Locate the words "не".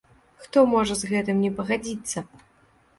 1.47-1.55